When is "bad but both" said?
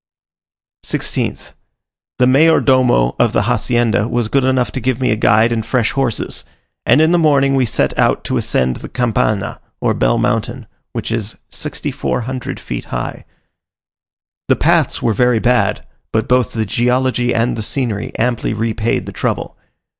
15.37-16.53